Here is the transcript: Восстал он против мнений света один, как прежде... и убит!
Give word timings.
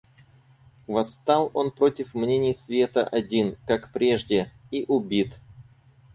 Восстал 0.87 1.51
он 1.53 1.69
против 1.69 2.15
мнений 2.15 2.55
света 2.55 3.05
один, 3.05 3.55
как 3.67 3.93
прежде... 3.93 4.51
и 4.71 4.83
убит! 4.87 5.39